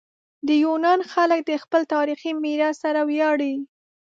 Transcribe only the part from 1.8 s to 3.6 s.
تاریخي میراث سره ویاړي.